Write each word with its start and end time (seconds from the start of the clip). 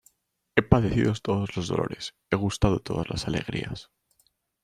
he 0.55 0.63
padecido 0.63 1.13
todos 1.21 1.55
los 1.55 1.67
dolores, 1.67 2.15
he 2.31 2.35
gustado 2.35 2.79
todas 2.79 3.07
las 3.11 3.27
alegrías: 3.27 3.91